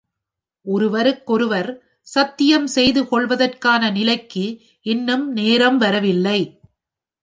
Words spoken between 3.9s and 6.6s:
நிலைக்கு இன்னும் நேரம் வரவில்லை.